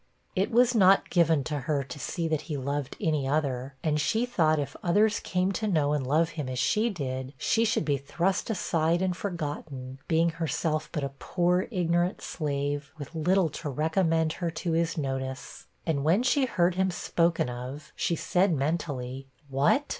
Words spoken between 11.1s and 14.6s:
poor ignorant slave, with little to recommend her